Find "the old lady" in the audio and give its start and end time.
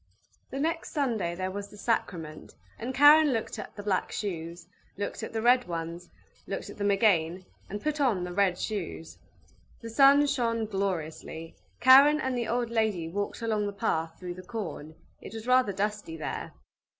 12.35-13.09